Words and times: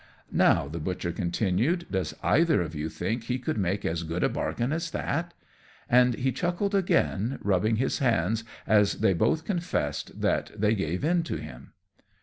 "Now," 0.33 0.67
the 0.67 0.79
Butcher 0.79 1.11
continued, 1.11 1.85
"does 1.91 2.15
either 2.23 2.59
of 2.59 2.73
you 2.73 2.89
think 2.89 3.25
he 3.25 3.37
could 3.37 3.59
make 3.59 3.85
as 3.85 4.01
good 4.01 4.23
a 4.23 4.29
bargain 4.29 4.73
as 4.73 4.89
that?" 4.89 5.35
And 5.87 6.15
he 6.15 6.31
chuckled, 6.31 6.73
again 6.73 7.37
rubbing 7.43 7.75
his 7.75 7.99
hands, 7.99 8.43
as 8.65 9.01
they 9.01 9.13
both 9.13 9.45
confessed 9.45 10.19
that 10.19 10.53
they 10.59 10.73
gave 10.73 11.03
in 11.05 11.21
to 11.25 11.35
him. 11.35 11.73